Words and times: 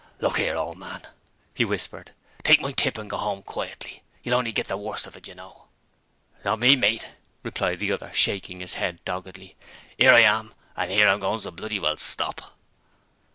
'Look 0.19 0.39
'ere, 0.39 0.57
old 0.57 0.79
man,' 0.79 1.05
he 1.53 1.63
whispered, 1.63 2.09
'take 2.41 2.59
my 2.59 2.71
tip 2.71 2.97
and 2.97 3.07
go 3.07 3.17
'ome 3.19 3.43
quietly. 3.43 4.01
You'll 4.23 4.33
only 4.33 4.51
git 4.51 4.67
the 4.67 4.75
worse 4.75 5.05
of 5.05 5.15
it, 5.15 5.27
you 5.27 5.35
know.' 5.35 5.67
'Not 6.43 6.57
me, 6.57 6.75
mate,' 6.75 7.11
replied 7.43 7.77
the 7.77 7.91
other, 7.91 8.11
shaking 8.11 8.61
his 8.61 8.73
head 8.73 9.05
doggedly. 9.05 9.55
''Ere 9.99 10.15
I 10.15 10.21
am, 10.21 10.55
and 10.75 10.91
'ere 10.91 11.07
I'm 11.07 11.19
goin' 11.19 11.39
to 11.41 11.51
bloody 11.51 11.77
well 11.79 11.97
stop.' 11.97 12.57